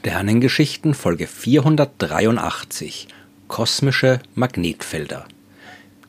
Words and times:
Sternengeschichten 0.00 0.94
Folge 0.94 1.26
483 1.26 3.08
Kosmische 3.48 4.20
Magnetfelder 4.34 5.26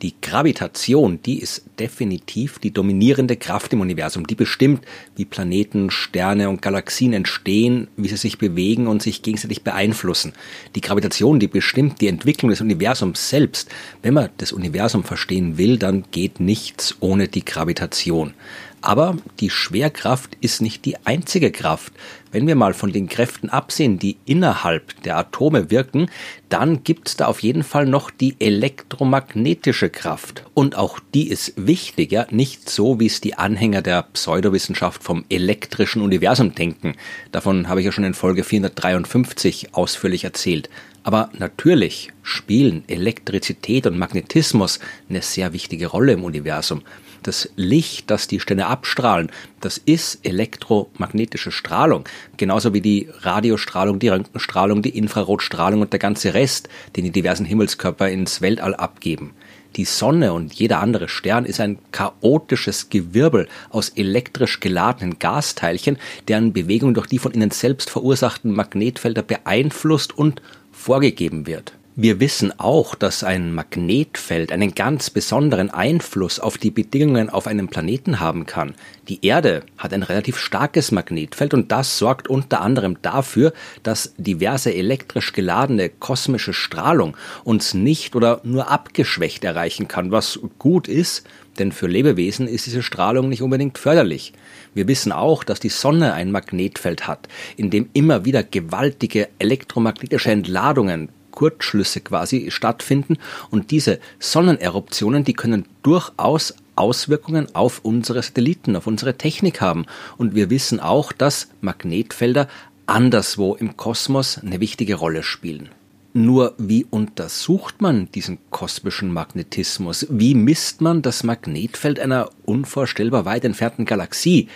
die 0.02 0.14
Gravitation, 0.20 1.20
die 1.22 1.38
ist 1.38 1.62
definitiv 1.78 2.58
die 2.58 2.72
dominierende 2.72 3.36
Kraft 3.36 3.72
im 3.72 3.80
Universum. 3.80 4.26
Die 4.26 4.34
bestimmt, 4.34 4.84
wie 5.14 5.24
Planeten, 5.24 5.90
Sterne 5.90 6.48
und 6.48 6.60
Galaxien 6.60 7.12
entstehen, 7.12 7.86
wie 7.96 8.08
sie 8.08 8.16
sich 8.16 8.36
bewegen 8.36 8.88
und 8.88 9.00
sich 9.00 9.22
gegenseitig 9.22 9.62
beeinflussen. 9.62 10.32
Die 10.74 10.80
Gravitation, 10.80 11.38
die 11.38 11.46
bestimmt 11.46 12.00
die 12.00 12.08
Entwicklung 12.08 12.50
des 12.50 12.60
Universums 12.60 13.28
selbst. 13.28 13.70
Wenn 14.02 14.14
man 14.14 14.30
das 14.38 14.52
Universum 14.52 15.04
verstehen 15.04 15.56
will, 15.56 15.78
dann 15.78 16.04
geht 16.10 16.40
nichts 16.40 16.96
ohne 16.98 17.28
die 17.28 17.44
Gravitation. 17.44 18.34
Aber 18.80 19.16
die 19.38 19.50
Schwerkraft 19.50 20.36
ist 20.40 20.60
nicht 20.60 20.84
die 20.84 20.96
einzige 21.06 21.52
Kraft. 21.52 21.92
Wenn 22.32 22.46
wir 22.46 22.54
mal 22.54 22.72
von 22.72 22.90
den 22.90 23.10
Kräften 23.10 23.50
absehen, 23.50 23.98
die 23.98 24.16
innerhalb 24.24 25.02
der 25.02 25.18
Atome 25.18 25.70
wirken, 25.70 26.10
dann 26.48 26.82
gibt's 26.82 27.14
da 27.14 27.26
auf 27.26 27.40
jeden 27.40 27.62
Fall 27.62 27.84
noch 27.84 28.10
die 28.10 28.36
elektromagnetische 28.38 29.90
Kraft. 29.90 30.42
Und 30.54 30.74
auch 30.74 30.98
die 31.12 31.28
ist 31.28 31.52
wichtiger, 31.56 32.26
nicht 32.30 32.70
so, 32.70 32.98
wie 32.98 33.06
es 33.06 33.20
die 33.20 33.34
Anhänger 33.34 33.82
der 33.82 34.04
Pseudowissenschaft 34.14 35.02
vom 35.02 35.26
elektrischen 35.28 36.00
Universum 36.00 36.54
denken. 36.54 36.94
Davon 37.32 37.68
habe 37.68 37.80
ich 37.80 37.86
ja 37.86 37.92
schon 37.92 38.04
in 38.04 38.14
Folge 38.14 38.44
453 38.44 39.74
ausführlich 39.74 40.24
erzählt. 40.24 40.70
Aber 41.02 41.28
natürlich 41.38 42.12
spielen 42.22 42.84
Elektrizität 42.86 43.86
und 43.86 43.98
Magnetismus 43.98 44.80
eine 45.10 45.20
sehr 45.20 45.52
wichtige 45.52 45.88
Rolle 45.88 46.12
im 46.12 46.24
Universum 46.24 46.82
das 47.22 47.48
Licht, 47.56 48.10
das 48.10 48.26
die 48.26 48.40
Sterne 48.40 48.66
abstrahlen, 48.66 49.30
das 49.60 49.78
ist 49.78 50.24
elektromagnetische 50.24 51.52
Strahlung. 51.52 52.04
Genauso 52.36 52.74
wie 52.74 52.80
die 52.80 53.08
Radiostrahlung, 53.20 53.98
die 53.98 54.08
Röntgenstrahlung, 54.08 54.82
die 54.82 54.96
Infrarotstrahlung 54.96 55.80
und 55.80 55.92
der 55.92 56.00
ganze 56.00 56.34
Rest, 56.34 56.68
den 56.96 57.04
die 57.04 57.10
diversen 57.10 57.46
Himmelskörper 57.46 58.08
ins 58.08 58.40
Weltall 58.40 58.74
abgeben. 58.74 59.32
Die 59.76 59.84
Sonne 59.86 60.34
und 60.34 60.52
jeder 60.52 60.80
andere 60.80 61.08
Stern 61.08 61.46
ist 61.46 61.58
ein 61.58 61.78
chaotisches 61.92 62.90
Gewirbel 62.90 63.48
aus 63.70 63.88
elektrisch 63.90 64.60
geladenen 64.60 65.18
Gasteilchen, 65.18 65.96
deren 66.28 66.52
Bewegung 66.52 66.92
durch 66.92 67.06
die 67.06 67.18
von 67.18 67.32
ihnen 67.32 67.50
selbst 67.50 67.88
verursachten 67.88 68.52
Magnetfelder 68.52 69.22
beeinflusst 69.22 70.16
und 70.16 70.42
vorgegeben 70.72 71.46
wird. 71.46 71.72
Wir 71.94 72.20
wissen 72.20 72.58
auch, 72.58 72.94
dass 72.94 73.22
ein 73.22 73.52
Magnetfeld 73.52 74.50
einen 74.50 74.74
ganz 74.74 75.10
besonderen 75.10 75.68
Einfluss 75.68 76.40
auf 76.40 76.56
die 76.56 76.70
Bedingungen 76.70 77.28
auf 77.28 77.46
einem 77.46 77.68
Planeten 77.68 78.18
haben 78.18 78.46
kann. 78.46 78.74
Die 79.08 79.26
Erde 79.26 79.62
hat 79.76 79.92
ein 79.92 80.02
relativ 80.02 80.38
starkes 80.38 80.90
Magnetfeld 80.90 81.52
und 81.52 81.70
das 81.70 81.98
sorgt 81.98 82.28
unter 82.28 82.62
anderem 82.62 82.96
dafür, 83.02 83.52
dass 83.82 84.14
diverse 84.16 84.72
elektrisch 84.72 85.34
geladene 85.34 85.90
kosmische 85.90 86.54
Strahlung 86.54 87.14
uns 87.44 87.74
nicht 87.74 88.16
oder 88.16 88.40
nur 88.42 88.70
abgeschwächt 88.70 89.44
erreichen 89.44 89.86
kann, 89.86 90.10
was 90.10 90.40
gut 90.58 90.88
ist, 90.88 91.26
denn 91.58 91.72
für 91.72 91.88
Lebewesen 91.88 92.48
ist 92.48 92.64
diese 92.64 92.82
Strahlung 92.82 93.28
nicht 93.28 93.42
unbedingt 93.42 93.76
förderlich. 93.76 94.32
Wir 94.72 94.88
wissen 94.88 95.12
auch, 95.12 95.44
dass 95.44 95.60
die 95.60 95.68
Sonne 95.68 96.14
ein 96.14 96.32
Magnetfeld 96.32 97.06
hat, 97.06 97.28
in 97.58 97.68
dem 97.68 97.90
immer 97.92 98.24
wieder 98.24 98.42
gewaltige 98.42 99.28
elektromagnetische 99.38 100.30
Entladungen 100.30 101.10
Kurzschlüsse 101.32 102.00
quasi 102.00 102.52
stattfinden. 102.52 103.18
Und 103.50 103.72
diese 103.72 103.98
Sonneneruptionen, 104.20 105.24
die 105.24 105.32
können 105.32 105.66
durchaus 105.82 106.54
Auswirkungen 106.76 107.52
auf 107.54 107.80
unsere 107.82 108.22
Satelliten, 108.22 108.76
auf 108.76 108.86
unsere 108.86 109.18
Technik 109.18 109.60
haben. 109.60 109.86
Und 110.16 110.36
wir 110.36 110.48
wissen 110.48 110.78
auch, 110.78 111.10
dass 111.10 111.48
Magnetfelder 111.60 112.48
anderswo 112.86 113.54
im 113.54 113.76
Kosmos 113.76 114.38
eine 114.38 114.60
wichtige 114.60 114.94
Rolle 114.94 115.22
spielen. 115.22 115.70
Nur 116.14 116.52
wie 116.58 116.84
untersucht 116.84 117.80
man 117.80 118.10
diesen 118.12 118.38
kosmischen 118.50 119.10
Magnetismus? 119.14 120.06
Wie 120.10 120.34
misst 120.34 120.82
man 120.82 121.00
das 121.00 121.24
Magnetfeld 121.24 121.98
einer 121.98 122.28
unvorstellbar 122.44 123.24
weit 123.24 123.46
entfernten 123.46 123.86
Galaxie? 123.86 124.48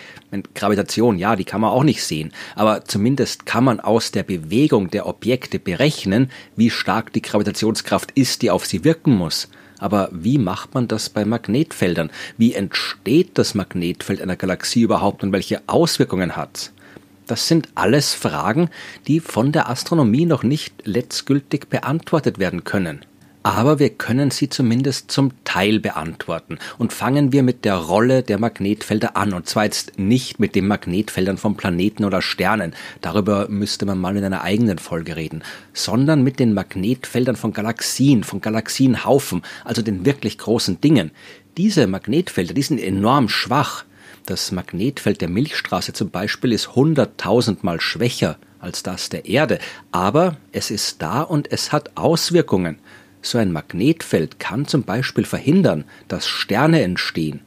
Gravitation, 0.53 1.17
ja, 1.17 1.35
die 1.35 1.45
kann 1.45 1.61
man 1.61 1.71
auch 1.71 1.83
nicht 1.83 2.03
sehen, 2.03 2.31
aber 2.53 2.85
zumindest 2.85 3.47
kann 3.47 3.63
man 3.63 3.79
aus 3.79 4.11
der 4.11 4.21
Bewegung 4.21 4.91
der 4.91 5.07
Objekte 5.07 5.57
berechnen, 5.57 6.29
wie 6.55 6.69
stark 6.69 7.11
die 7.13 7.23
Gravitationskraft 7.23 8.11
ist, 8.11 8.43
die 8.43 8.51
auf 8.51 8.67
sie 8.67 8.83
wirken 8.83 9.15
muss. 9.15 9.49
Aber 9.79 10.09
wie 10.11 10.37
macht 10.37 10.75
man 10.75 10.87
das 10.87 11.09
bei 11.09 11.25
Magnetfeldern? 11.25 12.11
Wie 12.37 12.53
entsteht 12.53 13.31
das 13.33 13.55
Magnetfeld 13.55 14.21
einer 14.21 14.35
Galaxie 14.35 14.81
überhaupt 14.81 15.23
und 15.23 15.31
welche 15.31 15.61
Auswirkungen 15.65 16.35
hat's? 16.35 16.71
Das 17.27 17.47
sind 17.47 17.67
alles 17.75 18.13
Fragen, 18.13 18.69
die 19.07 19.19
von 19.19 19.51
der 19.51 19.69
Astronomie 19.69 20.25
noch 20.25 20.43
nicht 20.43 20.73
letztgültig 20.85 21.67
beantwortet 21.67 22.39
werden 22.39 22.63
können. 22.63 23.01
Aber 23.43 23.79
wir 23.79 23.91
können 23.91 24.29
sie 24.29 24.49
zumindest 24.49 25.09
zum 25.09 25.31
Teil 25.45 25.79
beantworten. 25.79 26.57
Und 26.77 26.91
fangen 26.91 27.31
wir 27.31 27.43
mit 27.43 27.63
der 27.63 27.75
Rolle 27.75 28.21
der 28.21 28.39
Magnetfelder 28.39 29.15
an. 29.15 29.33
Und 29.33 29.47
zwar 29.47 29.63
jetzt 29.63 29.97
nicht 29.97 30.37
mit 30.37 30.53
den 30.53 30.67
Magnetfeldern 30.67 31.37
von 31.37 31.55
Planeten 31.55 32.03
oder 32.03 32.21
Sternen. 32.21 32.73
Darüber 32.99 33.47
müsste 33.47 33.85
man 33.85 33.99
mal 33.99 34.17
in 34.17 34.25
einer 34.25 34.41
eigenen 34.41 34.79
Folge 34.79 35.15
reden. 35.15 35.43
Sondern 35.71 36.23
mit 36.23 36.39
den 36.39 36.53
Magnetfeldern 36.53 37.37
von 37.37 37.53
Galaxien, 37.53 38.25
von 38.25 38.41
Galaxienhaufen, 38.41 39.43
also 39.63 39.81
den 39.81 40.05
wirklich 40.05 40.37
großen 40.37 40.81
Dingen. 40.81 41.11
Diese 41.55 41.87
Magnetfelder, 41.87 42.53
die 42.53 42.63
sind 42.63 42.81
enorm 42.81 43.29
schwach. 43.29 43.85
Das 44.27 44.51
Magnetfeld 44.51 45.21
der 45.21 45.29
Milchstraße 45.29 45.93
zum 45.93 46.09
Beispiel 46.09 46.51
ist 46.51 46.75
hunderttausendmal 46.75 47.79
schwächer 47.79 48.37
als 48.59 48.83
das 48.83 49.07
der 49.07 49.25
Erde, 49.25 49.57
aber 49.93 50.35
es 50.51 50.69
ist 50.69 51.01
da 51.01 51.21
und 51.21 51.49
es 51.53 51.71
hat 51.71 51.91
Auswirkungen. 51.95 52.79
So 53.21 53.37
ein 53.37 53.53
Magnetfeld 53.53 54.37
kann 54.37 54.67
zum 54.67 54.83
Beispiel 54.83 55.23
verhindern, 55.23 55.85
dass 56.09 56.27
Sterne 56.27 56.81
entstehen. 56.81 57.39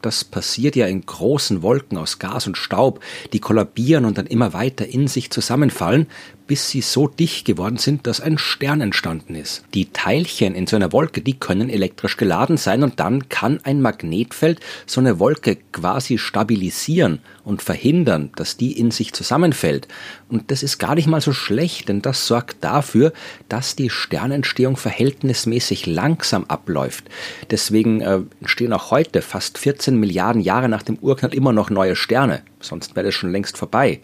Das 0.00 0.22
passiert 0.22 0.76
ja 0.76 0.86
in 0.86 1.04
großen 1.04 1.62
Wolken 1.62 1.98
aus 1.98 2.20
Gas 2.20 2.46
und 2.46 2.56
Staub, 2.56 3.00
die 3.32 3.40
kollabieren 3.40 4.04
und 4.04 4.16
dann 4.16 4.28
immer 4.28 4.52
weiter 4.52 4.86
in 4.86 5.08
sich 5.08 5.32
zusammenfallen, 5.32 6.06
bis 6.48 6.70
sie 6.70 6.80
so 6.80 7.06
dicht 7.06 7.44
geworden 7.44 7.76
sind, 7.76 8.06
dass 8.06 8.20
ein 8.20 8.38
Stern 8.38 8.80
entstanden 8.80 9.36
ist. 9.36 9.62
Die 9.74 9.92
Teilchen 9.92 10.54
in 10.54 10.66
so 10.66 10.76
einer 10.76 10.92
Wolke, 10.92 11.20
die 11.20 11.38
können 11.38 11.68
elektrisch 11.68 12.16
geladen 12.16 12.56
sein 12.56 12.82
und 12.82 12.98
dann 12.98 13.28
kann 13.28 13.60
ein 13.62 13.80
Magnetfeld 13.80 14.58
so 14.86 15.00
eine 15.00 15.20
Wolke 15.20 15.58
quasi 15.72 16.18
stabilisieren 16.18 17.20
und 17.44 17.62
verhindern, 17.62 18.30
dass 18.34 18.56
die 18.56 18.72
in 18.72 18.90
sich 18.90 19.12
zusammenfällt. 19.12 19.88
Und 20.28 20.50
das 20.50 20.62
ist 20.62 20.78
gar 20.78 20.94
nicht 20.94 21.06
mal 21.06 21.20
so 21.20 21.32
schlecht, 21.32 21.88
denn 21.88 22.02
das 22.02 22.26
sorgt 22.26 22.64
dafür, 22.64 23.12
dass 23.48 23.76
die 23.76 23.90
Sternentstehung 23.90 24.76
verhältnismäßig 24.76 25.86
langsam 25.86 26.44
abläuft. 26.46 27.04
Deswegen 27.50 28.00
äh, 28.00 28.20
entstehen 28.40 28.72
auch 28.72 28.90
heute, 28.90 29.20
fast 29.20 29.58
14 29.58 29.96
Milliarden 30.00 30.40
Jahre 30.40 30.70
nach 30.70 30.82
dem 30.82 30.98
Urknall, 30.98 31.34
immer 31.34 31.52
noch 31.52 31.68
neue 31.68 31.94
Sterne. 31.94 32.42
Sonst 32.60 32.96
wäre 32.96 33.06
das 33.06 33.14
schon 33.14 33.32
längst 33.32 33.58
vorbei. 33.58 34.00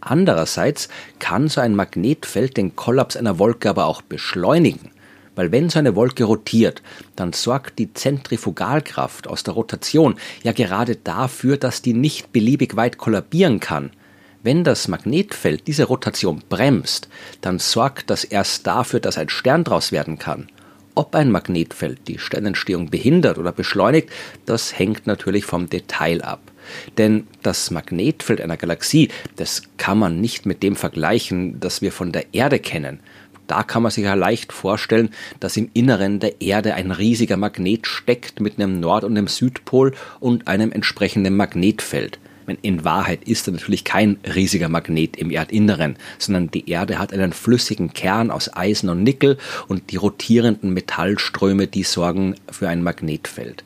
Andererseits 0.00 0.88
kann 1.18 1.48
so 1.48 1.60
ein 1.60 1.76
Magnetfeld 1.76 2.56
den 2.56 2.74
Kollaps 2.76 3.16
einer 3.16 3.38
Wolke 3.38 3.68
aber 3.70 3.86
auch 3.86 4.02
beschleunigen. 4.02 4.90
Weil 5.34 5.52
wenn 5.52 5.70
so 5.70 5.78
eine 5.78 5.94
Wolke 5.94 6.24
rotiert, 6.24 6.82
dann 7.16 7.32
sorgt 7.32 7.78
die 7.78 7.92
Zentrifugalkraft 7.92 9.28
aus 9.28 9.42
der 9.42 9.54
Rotation 9.54 10.16
ja 10.42 10.52
gerade 10.52 10.96
dafür, 10.96 11.56
dass 11.56 11.82
die 11.82 11.94
nicht 11.94 12.32
beliebig 12.32 12.76
weit 12.76 12.98
kollabieren 12.98 13.60
kann. 13.60 13.90
Wenn 14.42 14.64
das 14.64 14.88
Magnetfeld 14.88 15.66
diese 15.66 15.84
Rotation 15.84 16.42
bremst, 16.48 17.08
dann 17.42 17.58
sorgt 17.58 18.08
das 18.08 18.24
erst 18.24 18.66
dafür, 18.66 18.98
dass 18.98 19.18
ein 19.18 19.28
Stern 19.28 19.64
draus 19.64 19.92
werden 19.92 20.18
kann. 20.18 20.48
Ob 20.94 21.14
ein 21.14 21.30
Magnetfeld 21.30 22.08
die 22.08 22.18
Sternentstehung 22.18 22.90
behindert 22.90 23.38
oder 23.38 23.52
beschleunigt, 23.52 24.08
das 24.46 24.78
hängt 24.78 25.06
natürlich 25.06 25.44
vom 25.44 25.68
Detail 25.68 26.22
ab. 26.22 26.40
Denn 26.98 27.26
das 27.42 27.70
Magnetfeld 27.70 28.40
einer 28.40 28.56
Galaxie, 28.56 29.08
das 29.36 29.62
kann 29.76 29.98
man 29.98 30.20
nicht 30.20 30.46
mit 30.46 30.62
dem 30.62 30.76
vergleichen, 30.76 31.60
das 31.60 31.82
wir 31.82 31.92
von 31.92 32.12
der 32.12 32.34
Erde 32.34 32.58
kennen. 32.58 33.00
Da 33.46 33.64
kann 33.64 33.82
man 33.82 33.90
sich 33.90 34.04
ja 34.04 34.14
leicht 34.14 34.52
vorstellen, 34.52 35.10
dass 35.40 35.56
im 35.56 35.70
Inneren 35.72 36.20
der 36.20 36.40
Erde 36.40 36.74
ein 36.74 36.92
riesiger 36.92 37.36
Magnet 37.36 37.88
steckt 37.88 38.38
mit 38.40 38.58
einem 38.60 38.78
Nord- 38.78 39.02
und 39.02 39.18
einem 39.18 39.26
Südpol 39.26 39.92
und 40.20 40.46
einem 40.46 40.70
entsprechenden 40.70 41.36
Magnetfeld. 41.36 42.20
In 42.62 42.84
Wahrheit 42.84 43.24
ist 43.24 43.48
er 43.48 43.52
natürlich 43.52 43.84
kein 43.84 44.18
riesiger 44.34 44.68
Magnet 44.68 45.16
im 45.16 45.30
Erdinneren, 45.30 45.96
sondern 46.18 46.50
die 46.50 46.70
Erde 46.70 46.98
hat 46.98 47.12
einen 47.12 47.32
flüssigen 47.32 47.92
Kern 47.92 48.30
aus 48.30 48.54
Eisen 48.54 48.88
und 48.88 49.02
Nickel 49.02 49.38
und 49.68 49.90
die 49.90 49.96
rotierenden 49.96 50.72
Metallströme, 50.72 51.66
die 51.66 51.82
sorgen 51.82 52.36
für 52.50 52.68
ein 52.68 52.82
Magnetfeld. 52.82 53.64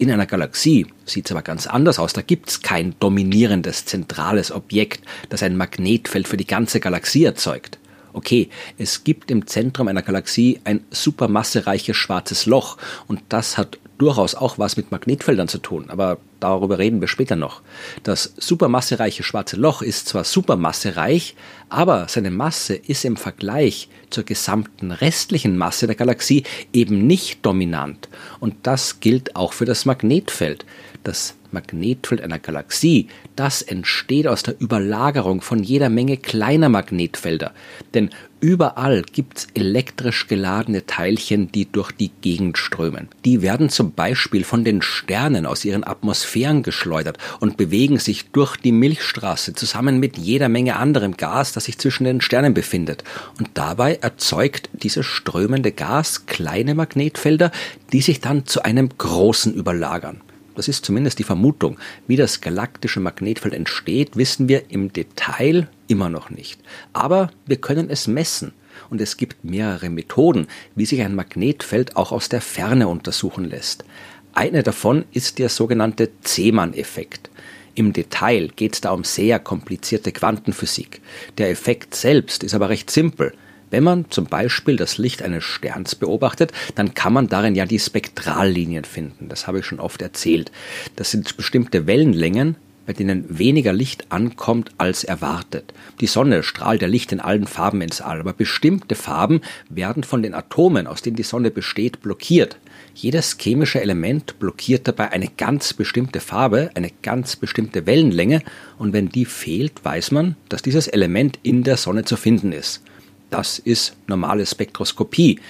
In 0.00 0.10
einer 0.10 0.24
Galaxie 0.24 0.86
sieht 1.04 1.26
es 1.26 1.32
aber 1.32 1.42
ganz 1.42 1.66
anders 1.66 1.98
aus. 1.98 2.14
Da 2.14 2.22
gibt 2.22 2.48
es 2.48 2.62
kein 2.62 2.94
dominierendes 3.00 3.84
zentrales 3.84 4.50
Objekt, 4.50 5.04
das 5.28 5.42
ein 5.42 5.58
Magnetfeld 5.58 6.26
für 6.26 6.38
die 6.38 6.46
ganze 6.46 6.80
Galaxie 6.80 7.24
erzeugt. 7.24 7.78
Okay, 8.14 8.48
es 8.78 9.04
gibt 9.04 9.30
im 9.30 9.46
Zentrum 9.46 9.88
einer 9.88 10.00
Galaxie 10.00 10.58
ein 10.64 10.80
supermassereiches 10.90 11.98
schwarzes 11.98 12.46
Loch 12.46 12.78
und 13.08 13.20
das 13.28 13.58
hat 13.58 13.78
durchaus 14.00 14.34
auch 14.34 14.58
was 14.58 14.76
mit 14.76 14.90
Magnetfeldern 14.90 15.46
zu 15.48 15.58
tun, 15.58 15.90
aber 15.90 16.18
darüber 16.40 16.78
reden 16.78 17.00
wir 17.00 17.08
später 17.08 17.36
noch. 17.36 17.60
Das 18.02 18.32
supermassereiche 18.38 19.22
schwarze 19.22 19.56
Loch 19.56 19.82
ist 19.82 20.08
zwar 20.08 20.24
supermassereich, 20.24 21.36
aber 21.68 22.06
seine 22.08 22.30
Masse 22.30 22.74
ist 22.74 23.04
im 23.04 23.16
Vergleich 23.16 23.88
zur 24.08 24.24
gesamten 24.24 24.90
restlichen 24.90 25.58
Masse 25.58 25.86
der 25.86 25.96
Galaxie 25.96 26.44
eben 26.72 27.06
nicht 27.06 27.44
dominant. 27.44 28.08
Und 28.40 28.54
das 28.62 29.00
gilt 29.00 29.36
auch 29.36 29.52
für 29.52 29.66
das 29.66 29.84
Magnetfeld. 29.84 30.64
Das 31.02 31.34
Magnetfeld 31.52 32.20
einer 32.20 32.38
Galaxie, 32.38 33.08
das 33.34 33.62
entsteht 33.62 34.26
aus 34.26 34.42
der 34.42 34.60
Überlagerung 34.60 35.40
von 35.40 35.62
jeder 35.62 35.88
Menge 35.88 36.16
kleiner 36.16 36.68
Magnetfelder. 36.68 37.52
Denn 37.94 38.10
überall 38.40 39.02
gibt's 39.02 39.48
elektrisch 39.54 40.26
geladene 40.26 40.86
Teilchen, 40.86 41.50
die 41.50 41.70
durch 41.70 41.92
die 41.92 42.10
Gegend 42.20 42.58
strömen. 42.58 43.08
Die 43.24 43.42
werden 43.42 43.70
zum 43.70 43.92
Beispiel 43.92 44.44
von 44.44 44.64
den 44.64 44.82
Sternen 44.82 45.46
aus 45.46 45.64
ihren 45.64 45.84
Atmosphären 45.84 46.62
geschleudert 46.62 47.18
und 47.40 47.56
bewegen 47.56 47.98
sich 47.98 48.30
durch 48.30 48.56
die 48.56 48.72
Milchstraße 48.72 49.54
zusammen 49.54 49.98
mit 49.98 50.18
jeder 50.18 50.48
Menge 50.48 50.76
anderem 50.76 51.16
Gas, 51.16 51.52
das 51.52 51.64
sich 51.64 51.78
zwischen 51.78 52.04
den 52.04 52.20
Sternen 52.20 52.54
befindet. 52.54 53.04
Und 53.38 53.50
dabei 53.54 53.96
erzeugt 53.96 54.68
dieses 54.72 55.06
strömende 55.06 55.72
Gas 55.72 56.26
kleine 56.26 56.74
Magnetfelder, 56.74 57.50
die 57.92 58.02
sich 58.02 58.20
dann 58.20 58.46
zu 58.46 58.62
einem 58.62 58.90
großen 58.96 59.54
überlagern. 59.54 60.20
Das 60.56 60.68
ist 60.68 60.84
zumindest 60.84 61.18
die 61.18 61.24
Vermutung. 61.24 61.78
Wie 62.06 62.16
das 62.16 62.40
galaktische 62.40 63.00
Magnetfeld 63.00 63.54
entsteht, 63.54 64.16
wissen 64.16 64.48
wir 64.48 64.70
im 64.70 64.92
Detail 64.92 65.68
immer 65.86 66.08
noch 66.08 66.30
nicht. 66.30 66.60
Aber 66.92 67.30
wir 67.46 67.56
können 67.56 67.90
es 67.90 68.06
messen. 68.06 68.52
Und 68.88 69.00
es 69.00 69.16
gibt 69.16 69.44
mehrere 69.44 69.90
Methoden, 69.90 70.46
wie 70.74 70.86
sich 70.86 71.00
ein 71.02 71.14
Magnetfeld 71.14 71.96
auch 71.96 72.12
aus 72.12 72.28
der 72.28 72.40
Ferne 72.40 72.88
untersuchen 72.88 73.44
lässt. 73.44 73.84
Eine 74.32 74.62
davon 74.62 75.04
ist 75.12 75.38
der 75.38 75.48
sogenannte 75.48 76.10
Zeeman-Effekt. 76.22 77.30
Im 77.74 77.92
Detail 77.92 78.48
geht 78.54 78.74
es 78.74 78.80
da 78.80 78.90
um 78.90 79.04
sehr 79.04 79.38
komplizierte 79.38 80.12
Quantenphysik. 80.12 81.00
Der 81.38 81.50
Effekt 81.50 81.94
selbst 81.94 82.42
ist 82.42 82.54
aber 82.54 82.68
recht 82.68 82.90
simpel. 82.90 83.32
Wenn 83.70 83.84
man 83.84 84.10
zum 84.10 84.26
Beispiel 84.26 84.76
das 84.76 84.98
Licht 84.98 85.22
eines 85.22 85.44
Sterns 85.44 85.94
beobachtet, 85.94 86.52
dann 86.74 86.94
kann 86.94 87.12
man 87.12 87.28
darin 87.28 87.54
ja 87.54 87.66
die 87.66 87.78
Spektrallinien 87.78 88.84
finden. 88.84 89.28
Das 89.28 89.46
habe 89.46 89.60
ich 89.60 89.66
schon 89.66 89.80
oft 89.80 90.02
erzählt. 90.02 90.50
Das 90.96 91.12
sind 91.12 91.36
bestimmte 91.36 91.86
Wellenlängen, 91.86 92.56
bei 92.86 92.92
denen 92.94 93.38
weniger 93.38 93.72
Licht 93.72 94.10
ankommt 94.10 94.72
als 94.76 95.04
erwartet. 95.04 95.72
Die 96.00 96.08
Sonne 96.08 96.42
strahlt 96.42 96.82
ja 96.82 96.88
Licht 96.88 97.12
in 97.12 97.20
allen 97.20 97.46
Farben 97.46 97.82
ins 97.82 98.00
All, 98.00 98.18
aber 98.18 98.32
bestimmte 98.32 98.96
Farben 98.96 99.42
werden 99.68 100.02
von 100.02 100.24
den 100.24 100.34
Atomen, 100.34 100.88
aus 100.88 101.00
denen 101.00 101.14
die 101.14 101.22
Sonne 101.22 101.52
besteht, 101.52 102.00
blockiert. 102.00 102.56
Jedes 102.96 103.36
chemische 103.38 103.80
Element 103.80 104.40
blockiert 104.40 104.88
dabei 104.88 105.12
eine 105.12 105.28
ganz 105.28 105.72
bestimmte 105.74 106.18
Farbe, 106.18 106.70
eine 106.74 106.90
ganz 107.02 107.36
bestimmte 107.36 107.86
Wellenlänge, 107.86 108.42
und 108.78 108.92
wenn 108.92 109.08
die 109.08 109.26
fehlt, 109.26 109.84
weiß 109.84 110.10
man, 110.10 110.34
dass 110.48 110.62
dieses 110.62 110.88
Element 110.88 111.38
in 111.44 111.62
der 111.62 111.76
Sonne 111.76 112.04
zu 112.04 112.16
finden 112.16 112.50
ist. 112.50 112.82
Das 113.30 113.58
ist 113.58 113.96
normale 114.06 114.44
Spektroskopie. 114.44 115.40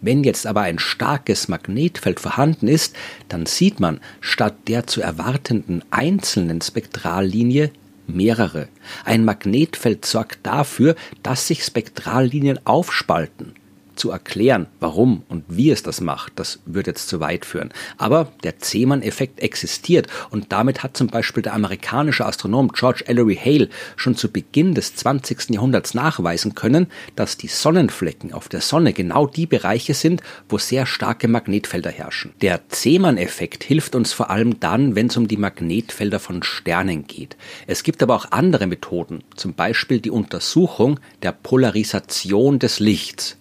Wenn 0.00 0.22
jetzt 0.22 0.46
aber 0.46 0.62
ein 0.62 0.78
starkes 0.78 1.48
Magnetfeld 1.48 2.20
vorhanden 2.20 2.68
ist, 2.68 2.94
dann 3.28 3.46
sieht 3.46 3.80
man 3.80 4.00
statt 4.20 4.54
der 4.68 4.86
zu 4.86 5.00
erwartenden 5.00 5.84
einzelnen 5.90 6.60
Spektrallinie 6.60 7.72
mehrere. 8.06 8.68
Ein 9.04 9.24
Magnetfeld 9.24 10.04
sorgt 10.04 10.46
dafür, 10.46 10.94
dass 11.22 11.46
sich 11.46 11.64
Spektrallinien 11.64 12.64
aufspalten 12.64 13.54
zu 13.98 14.10
erklären, 14.10 14.66
warum 14.80 15.22
und 15.28 15.44
wie 15.48 15.70
es 15.70 15.82
das 15.82 16.00
macht, 16.00 16.32
das 16.36 16.60
würde 16.64 16.90
jetzt 16.90 17.08
zu 17.08 17.20
weit 17.20 17.44
führen. 17.44 17.70
Aber 17.96 18.32
der 18.42 18.58
Zeeman-Effekt 18.58 19.40
existiert 19.40 20.06
und 20.30 20.52
damit 20.52 20.82
hat 20.82 20.96
zum 20.96 21.08
Beispiel 21.08 21.42
der 21.42 21.54
amerikanische 21.54 22.24
Astronom 22.24 22.72
George 22.72 23.04
Ellery 23.06 23.36
Hale 23.36 23.68
schon 23.96 24.16
zu 24.16 24.30
Beginn 24.30 24.74
des 24.74 24.94
20. 24.94 25.50
Jahrhunderts 25.50 25.94
nachweisen 25.94 26.54
können, 26.54 26.86
dass 27.16 27.36
die 27.36 27.48
Sonnenflecken 27.48 28.32
auf 28.32 28.48
der 28.48 28.60
Sonne 28.60 28.92
genau 28.92 29.26
die 29.26 29.46
Bereiche 29.46 29.94
sind, 29.94 30.22
wo 30.48 30.58
sehr 30.58 30.86
starke 30.86 31.28
Magnetfelder 31.28 31.90
herrschen. 31.90 32.32
Der 32.40 32.68
Zeeman-Effekt 32.68 33.64
hilft 33.64 33.94
uns 33.94 34.12
vor 34.12 34.30
allem 34.30 34.60
dann, 34.60 34.94
wenn 34.94 35.08
es 35.08 35.16
um 35.16 35.28
die 35.28 35.36
Magnetfelder 35.36 36.20
von 36.20 36.42
Sternen 36.42 37.06
geht. 37.06 37.36
Es 37.66 37.82
gibt 37.82 38.02
aber 38.02 38.14
auch 38.14 38.30
andere 38.30 38.66
Methoden, 38.66 39.24
zum 39.36 39.54
Beispiel 39.54 40.00
die 40.00 40.10
Untersuchung 40.10 41.00
der 41.22 41.32
Polarisation 41.32 42.58
des 42.58 42.80
Lichts. 42.80 43.38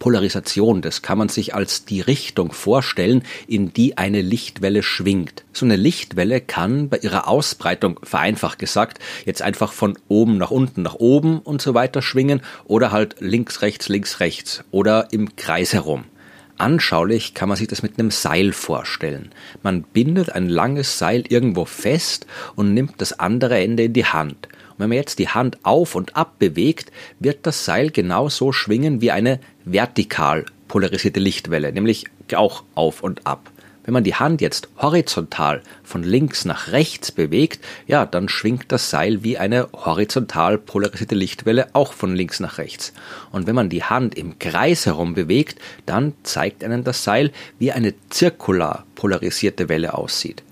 Polarisation, 0.00 0.82
das 0.82 1.02
kann 1.02 1.18
man 1.18 1.28
sich 1.28 1.54
als 1.54 1.84
die 1.84 2.00
Richtung 2.00 2.50
vorstellen, 2.52 3.22
in 3.46 3.72
die 3.72 3.98
eine 3.98 4.22
Lichtwelle 4.22 4.82
schwingt. 4.82 5.44
So 5.52 5.64
eine 5.64 5.76
Lichtwelle 5.76 6.40
kann 6.40 6.88
bei 6.88 6.98
ihrer 6.98 7.28
Ausbreitung, 7.28 8.00
vereinfacht 8.02 8.58
gesagt, 8.58 8.98
jetzt 9.24 9.42
einfach 9.42 9.72
von 9.72 9.96
oben 10.08 10.38
nach 10.38 10.50
unten 10.50 10.82
nach 10.82 10.96
oben 10.96 11.38
und 11.38 11.62
so 11.62 11.74
weiter 11.74 12.02
schwingen 12.02 12.40
oder 12.64 12.90
halt 12.90 13.20
links, 13.20 13.62
rechts, 13.62 13.88
links, 13.88 14.18
rechts 14.18 14.64
oder 14.72 15.12
im 15.12 15.36
Kreis 15.36 15.72
herum. 15.72 16.04
Anschaulich 16.56 17.34
kann 17.34 17.48
man 17.48 17.56
sich 17.56 17.68
das 17.68 17.82
mit 17.82 17.98
einem 17.98 18.10
Seil 18.10 18.52
vorstellen. 18.52 19.30
Man 19.62 19.82
bindet 19.82 20.32
ein 20.32 20.48
langes 20.48 20.98
Seil 20.98 21.24
irgendwo 21.28 21.64
fest 21.64 22.26
und 22.56 22.74
nimmt 22.74 22.94
das 22.98 23.18
andere 23.18 23.58
Ende 23.58 23.84
in 23.84 23.92
die 23.92 24.04
Hand. 24.04 24.48
Wenn 24.80 24.88
man 24.88 24.96
jetzt 24.96 25.18
die 25.18 25.28
Hand 25.28 25.58
auf 25.62 25.94
und 25.94 26.16
ab 26.16 26.38
bewegt, 26.38 26.90
wird 27.18 27.46
das 27.46 27.66
Seil 27.66 27.90
genauso 27.90 28.50
schwingen 28.50 29.02
wie 29.02 29.10
eine 29.10 29.38
vertikal 29.66 30.46
polarisierte 30.68 31.20
Lichtwelle, 31.20 31.70
nämlich 31.70 32.06
auch 32.34 32.64
auf 32.74 33.02
und 33.02 33.26
ab. 33.26 33.50
Wenn 33.84 33.92
man 33.92 34.04
die 34.04 34.14
Hand 34.14 34.40
jetzt 34.40 34.68
horizontal 34.78 35.60
von 35.82 36.02
links 36.02 36.46
nach 36.46 36.72
rechts 36.72 37.12
bewegt, 37.12 37.62
ja, 37.88 38.06
dann 38.06 38.30
schwingt 38.30 38.72
das 38.72 38.88
Seil 38.88 39.22
wie 39.22 39.36
eine 39.36 39.68
horizontal 39.72 40.56
polarisierte 40.56 41.14
Lichtwelle 41.14 41.68
auch 41.74 41.92
von 41.92 42.16
links 42.16 42.40
nach 42.40 42.56
rechts. 42.56 42.94
Und 43.32 43.46
wenn 43.46 43.54
man 43.54 43.68
die 43.68 43.84
Hand 43.84 44.14
im 44.16 44.38
Kreis 44.38 44.86
herum 44.86 45.12
bewegt, 45.12 45.58
dann 45.84 46.14
zeigt 46.22 46.64
einen 46.64 46.84
das 46.84 47.04
Seil, 47.04 47.32
wie 47.58 47.72
eine 47.72 47.92
zirkular 48.08 48.86
polarisierte 48.94 49.68
Welle 49.68 49.92
aussieht. 49.92 50.42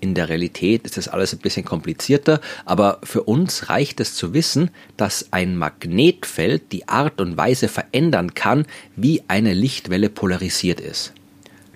In 0.00 0.14
der 0.14 0.28
Realität 0.28 0.84
ist 0.84 0.96
das 0.96 1.08
alles 1.08 1.32
ein 1.32 1.38
bisschen 1.40 1.64
komplizierter, 1.64 2.40
aber 2.64 2.98
für 3.02 3.22
uns 3.22 3.68
reicht 3.68 4.00
es 4.00 4.14
zu 4.14 4.34
wissen, 4.34 4.70
dass 4.96 5.28
ein 5.32 5.56
Magnetfeld 5.56 6.72
die 6.72 6.88
Art 6.88 7.20
und 7.20 7.36
Weise 7.36 7.68
verändern 7.68 8.34
kann, 8.34 8.66
wie 8.96 9.22
eine 9.28 9.54
Lichtwelle 9.54 10.08
polarisiert 10.08 10.80
ist. 10.80 11.12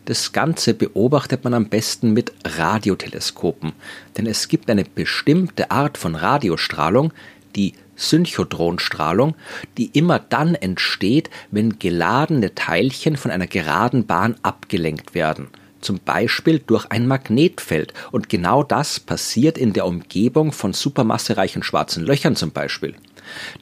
Das 0.05 0.33
Ganze 0.33 0.75
beobachtet 0.75 1.45
man 1.45 1.55
am 1.55 1.69
besten 1.69 2.13
mit 2.13 2.33
Radioteleskopen, 2.45 3.73
denn 4.17 4.27
es 4.27 4.49
gibt 4.49 4.69
eine 4.69 4.85
bestimmte 4.85 5.71
Art 5.71 5.97
von 5.97 6.17
Radiostrahlung, 6.17 7.13
die 7.55 7.75
Synchotronstrahlung, 7.95 9.37
die 9.79 9.91
immer 9.93 10.19
dann 10.19 10.57
entsteht, 10.57 11.31
wenn 11.53 11.79
geladene 11.79 12.55
Teilchen 12.55 13.17
von 13.17 13.31
einer 13.31 13.47
geraden 13.47 14.07
Bahn 14.07 14.35
abgelenkt 14.43 15.15
werden 15.15 15.49
zum 15.83 16.01
Beispiel 16.05 16.59
durch 16.59 16.87
ein 16.91 17.07
Magnetfeld. 17.07 17.93
Und 18.11 18.29
genau 18.29 18.63
das 18.63 19.01
passiert 19.01 19.59
in 19.59 19.73
der 19.73 19.87
Umgebung 19.87 20.53
von 20.53 20.73
supermassereichen 20.73 21.63
schwarzen 21.63 22.05
Löchern 22.05 22.37
zum 22.37 22.53
Beispiel. 22.53 22.95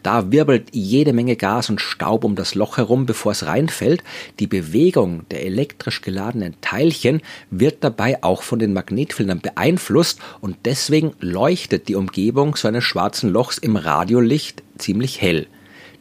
Da 0.03 0.33
wirbelt 0.33 0.69
jede 0.73 1.13
Menge 1.13 1.37
Gas 1.37 1.71
und 1.71 1.81
Staub 1.81 2.25
um 2.25 2.35
das 2.35 2.55
Loch 2.55 2.77
herum, 2.77 3.07
bevor 3.07 3.33
es 3.33 3.47
reinfällt. 3.47 4.03
Die 4.39 4.47
Bewegung 4.47 5.29
der 5.31 5.45
elektrisch 5.45 6.01
geladenen 6.01 6.55
Teilchen 6.61 7.21
wird 7.51 7.85
dabei 7.85 8.23
auch 8.23 8.43
von 8.43 8.59
den 8.59 8.73
Magnetfeldern 8.73 9.41
beeinflusst 9.41 10.21
und 10.41 10.57
deswegen 10.65 11.13
leuchtet 11.21 11.89
die 11.89 11.95
Umgebung 11.95 12.57
so 12.57 12.69
eines 12.69 12.85
schwarzen 12.85 13.31
Lochs 13.31 13.59
im 13.59 13.77
Radiolicht 13.77 14.63
ziemlich 14.79 15.21
hell. 15.21 15.47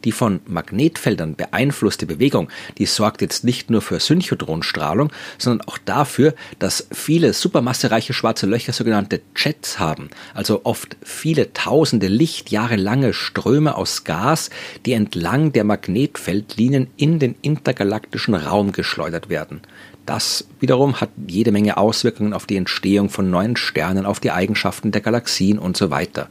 Die 0.04 0.12
von 0.12 0.40
Magnetfeldern 0.46 1.36
beeinflusste 1.36 2.06
Bewegung, 2.06 2.48
die 2.78 2.86
sorgt 2.86 3.20
jetzt 3.20 3.44
nicht 3.44 3.70
nur 3.70 3.82
für 3.82 4.00
Synchotronstrahlung, 4.00 5.12
sondern 5.38 5.66
auch 5.68 5.78
dafür, 5.78 6.34
dass 6.58 6.86
viele 6.90 7.32
supermassereiche 7.32 8.12
schwarze 8.12 8.46
Löcher 8.46 8.72
sogenannte 8.72 9.20
Jets 9.36 9.78
haben, 9.78 10.10
also 10.34 10.62
oft 10.64 10.96
viele 11.02 11.52
tausende 11.52 12.08
Lichtjahre 12.08 12.76
lange 12.76 13.12
Ströme 13.12 13.76
aus 13.76 14.04
Gas, 14.04 14.50
die 14.86 14.92
entlang 14.92 15.52
der 15.52 15.64
Magnetfeldlinien 15.64 16.88
in 16.96 17.18
den 17.18 17.34
intergalaktischen 17.42 18.34
Raum 18.34 18.72
geschleudert 18.72 19.28
werden. 19.28 19.60
Das 20.06 20.48
wiederum 20.58 21.00
hat 21.00 21.10
jede 21.26 21.52
Menge 21.52 21.76
Auswirkungen 21.76 22.32
auf 22.32 22.46
die 22.46 22.56
Entstehung 22.56 23.10
von 23.10 23.30
neuen 23.30 23.56
Sternen, 23.56 24.06
auf 24.06 24.18
die 24.18 24.32
Eigenschaften 24.32 24.90
der 24.90 25.02
Galaxien 25.02 25.58
und 25.58 25.76
so 25.76 25.90
weiter. 25.90 26.28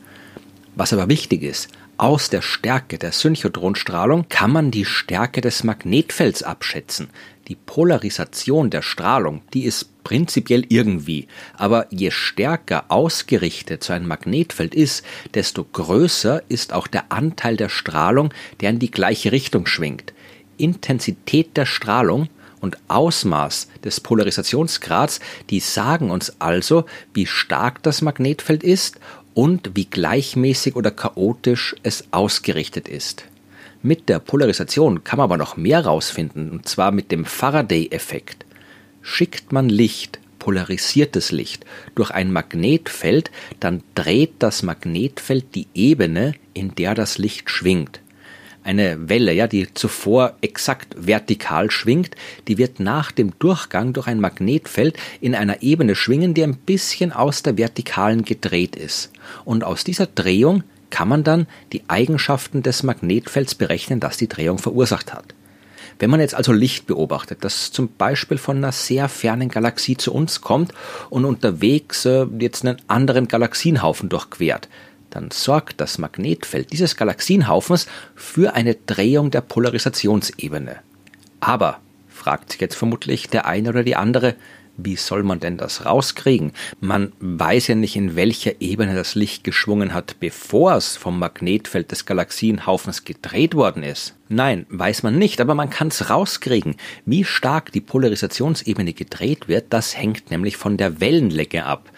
Was 0.76 0.92
aber 0.92 1.08
wichtig 1.08 1.44
ist, 1.44 1.70
aus 2.00 2.30
der 2.30 2.42
Stärke 2.42 2.98
der 2.98 3.12
Synchotronstrahlung 3.12 4.30
kann 4.30 4.52
man 4.52 4.72
die 4.72 4.86
Stärke 4.86 5.42
des 5.42 5.66
Magnetfelds 5.66 6.44
abschätzen. 6.44 7.10
Die 7.50 7.56
Polarisation 7.56 8.70
der 8.70 8.82
Strahlung, 8.82 9.42
die 9.54 9.66
ist 9.66 10.02
prinzipiell 10.06 10.66
irgendwie, 10.70 11.28
aber 11.58 11.88
je 11.90 12.12
stärker 12.12 12.86
ausgerichtet 12.88 13.84
so 13.84 13.92
ein 13.92 14.08
Magnetfeld 14.08 14.74
ist, 14.76 15.04
desto 15.34 15.66
größer 15.66 16.42
ist 16.48 16.72
auch 16.72 16.88
der 16.88 17.12
Anteil 17.12 17.58
der 17.58 17.70
Strahlung, 17.70 18.34
der 18.62 18.70
in 18.70 18.80
die 18.80 18.92
gleiche 18.92 19.34
Richtung 19.34 19.66
schwingt. 19.66 20.14
Intensität 20.58 21.58
der 21.58 21.66
Strahlung 21.66 22.30
und 22.62 22.78
Ausmaß 22.88 23.68
des 23.84 24.00
Polarisationsgrads, 24.00 25.20
die 25.50 25.60
sagen 25.60 26.12
uns 26.12 26.40
also, 26.40 26.86
wie 27.14 27.26
stark 27.26 27.84
das 27.84 28.02
Magnetfeld 28.02 28.64
ist 28.64 29.00
und 29.40 29.72
wie 29.74 29.86
gleichmäßig 29.86 30.76
oder 30.76 30.92
chaotisch 30.92 31.74
es 31.82 32.04
ausgerichtet 32.12 32.90
ist. 32.90 33.24
Mit 33.82 34.10
der 34.10 34.20
Polarisation 34.20 35.06
kann 35.06 35.16
man 35.16 35.24
aber 35.24 35.38
noch 35.38 35.56
mehr 35.56 35.86
rausfinden, 35.86 36.52
und 36.52 36.68
zwar 36.68 36.92
mit 36.92 37.10
dem 37.10 37.24
Faraday-Effekt. 37.24 38.46
Schickt 39.02 39.54
man 39.54 39.70
Licht, 39.70 40.20
polarisiertes 40.40 41.32
Licht, 41.32 41.66
durch 41.96 42.12
ein 42.12 42.34
Magnetfeld, 42.34 43.32
dann 43.62 43.82
dreht 43.96 44.34
das 44.40 44.62
Magnetfeld 44.62 45.56
die 45.56 45.68
Ebene, 45.74 46.34
in 46.54 46.76
der 46.76 46.94
das 46.94 47.18
Licht 47.18 47.50
schwingt 47.50 48.02
eine 48.70 49.10
Welle, 49.10 49.34
ja, 49.34 49.48
die 49.48 49.74
zuvor 49.74 50.34
exakt 50.42 50.96
vertikal 50.96 51.72
schwingt, 51.72 52.16
die 52.48 52.60
wird 52.60 52.80
nach 52.80 53.12
dem 53.12 53.34
Durchgang 53.40 53.94
durch 53.94 54.06
ein 54.06 54.20
Magnetfeld 54.20 54.96
in 55.22 55.34
einer 55.34 55.64
Ebene 55.64 55.96
schwingen, 55.96 56.36
die 56.36 56.44
ein 56.44 56.56
bisschen 56.56 57.12
aus 57.12 57.42
der 57.42 57.58
Vertikalen 57.58 58.24
gedreht 58.24 58.76
ist. 58.76 59.12
Und 59.44 59.64
aus 59.64 59.84
dieser 59.84 60.06
Drehung 60.06 60.64
kann 60.92 61.08
man 61.08 61.24
dann 61.24 61.48
die 61.74 61.82
Eigenschaften 61.88 62.62
des 62.62 62.84
Magnetfelds 62.84 63.56
berechnen, 63.56 64.00
das 64.00 64.18
die 64.18 64.30
Drehung 64.30 64.60
verursacht 64.60 65.14
hat. 65.14 65.34
Wenn 65.98 66.12
man 66.12 66.20
jetzt 66.20 66.36
also 66.36 66.54
Licht 66.54 66.86
beobachtet, 66.86 67.40
das 67.42 67.72
zum 67.72 67.90
Beispiel 67.98 68.38
von 68.38 68.58
einer 68.58 68.72
sehr 68.72 69.10
fernen 69.10 69.50
Galaxie 69.50 69.98
zu 69.98 70.14
uns 70.14 70.42
kommt 70.42 70.74
und 71.10 71.26
unterwegs 71.26 72.06
äh, 72.06 72.28
jetzt 72.40 72.66
einen 72.66 72.78
anderen 72.88 73.28
Galaxienhaufen 73.28 74.10
durchquert, 74.10 74.70
dann 75.10 75.32
sorgt 75.32 75.82
das 75.82 75.98
Magnetfeld 75.98 76.72
dieses 76.72 76.96
Galaxienhaufens 76.96 77.88
für 78.16 78.54
eine 78.54 78.76
Drehung 78.76 79.32
der 79.32 79.42
Polarisationsebene. 79.42 80.78
Aber, 81.40 81.80
fragt 82.08 82.52
sich 82.52 82.62
jetzt 82.62 82.76
vermutlich 82.76 83.28
der 83.28 83.46
eine 83.46 83.70
oder 83.70 83.84
die 83.84 83.96
andere, 83.96 84.36
wie 84.84 84.96
soll 84.96 85.24
man 85.24 85.40
denn 85.40 85.58
das 85.58 85.86
rauskriegen? 85.86 86.54
Man 86.80 87.12
weiß 87.20 87.68
ja 87.68 87.76
nicht, 87.76 87.96
in 87.96 88.16
welcher 88.16 88.62
Ebene 88.62 88.96
das 88.96 89.16
Licht 89.16 89.44
geschwungen 89.44 89.94
hat, 89.94 90.20
bevor 90.20 90.76
es 90.76 90.96
vom 90.96 91.20
Magnetfeld 91.20 91.92
des 91.92 92.06
Galaxienhaufens 92.06 93.04
gedreht 93.04 93.56
worden 93.56 93.84
ist. 93.84 94.16
Nein, 94.30 94.66
weiß 94.70 95.04
man 95.04 95.18
nicht, 95.18 95.42
aber 95.42 95.56
man 95.56 95.70
kann 95.70 95.90
es 95.90 96.10
rauskriegen. 96.10 96.76
Wie 97.06 97.26
stark 97.26 97.72
die 97.72 97.82
Polarisationsebene 97.82 98.94
gedreht 98.94 99.48
wird, 99.48 99.66
das 99.72 99.98
hängt 99.98 100.32
nämlich 100.32 100.56
von 100.56 100.78
der 100.78 101.02
Wellenlänge 101.02 101.66
ab 101.66 101.92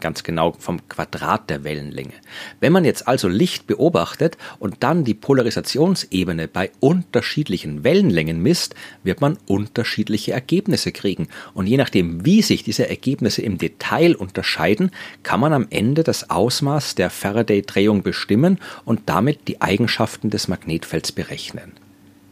ganz 0.00 0.22
genau 0.22 0.54
vom 0.58 0.86
Quadrat 0.88 1.50
der 1.50 1.64
Wellenlänge. 1.64 2.12
Wenn 2.60 2.72
man 2.72 2.84
jetzt 2.84 3.08
also 3.08 3.28
Licht 3.28 3.66
beobachtet 3.66 4.38
und 4.58 4.76
dann 4.80 5.04
die 5.04 5.14
Polarisationsebene 5.14 6.48
bei 6.48 6.70
unterschiedlichen 6.80 7.84
Wellenlängen 7.84 8.42
misst, 8.42 8.74
wird 9.02 9.20
man 9.20 9.38
unterschiedliche 9.46 10.32
Ergebnisse 10.32 10.92
kriegen. 10.92 11.28
Und 11.54 11.66
je 11.66 11.76
nachdem, 11.76 12.24
wie 12.24 12.42
sich 12.42 12.64
diese 12.64 12.88
Ergebnisse 12.88 13.42
im 13.42 13.58
Detail 13.58 14.16
unterscheiden, 14.16 14.90
kann 15.22 15.40
man 15.40 15.52
am 15.52 15.66
Ende 15.70 16.04
das 16.04 16.30
Ausmaß 16.30 16.94
der 16.94 17.10
Faraday-Drehung 17.10 18.02
bestimmen 18.02 18.58
und 18.84 19.02
damit 19.06 19.48
die 19.48 19.60
Eigenschaften 19.60 20.30
des 20.30 20.48
Magnetfelds 20.48 21.12
berechnen. 21.12 21.72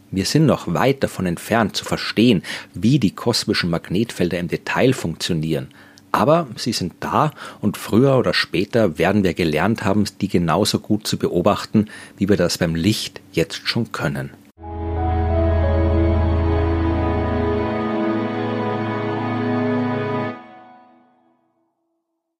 Wir 0.09 0.25
sind 0.25 0.45
noch 0.45 0.73
weit 0.73 1.03
davon 1.03 1.25
entfernt 1.25 1.75
zu 1.75 1.83
verstehen, 1.83 2.41
wie 2.73 2.97
die 2.97 3.11
kosmischen 3.11 3.69
Magnetfelder 3.69 4.39
im 4.39 4.47
Detail 4.47 4.93
funktionieren. 4.93 5.67
Aber 6.17 6.47
sie 6.55 6.73
sind 6.73 6.95
da 6.99 7.29
und 7.61 7.77
früher 7.77 8.17
oder 8.17 8.33
später 8.33 8.97
werden 8.97 9.23
wir 9.23 9.35
gelernt 9.35 9.83
haben, 9.83 10.05
die 10.19 10.27
genauso 10.27 10.79
gut 10.79 11.05
zu 11.05 11.19
beobachten, 11.19 11.89
wie 12.17 12.27
wir 12.27 12.37
das 12.37 12.57
beim 12.57 12.73
Licht 12.73 13.21
jetzt 13.33 13.67
schon 13.67 13.91
können. 13.91 14.31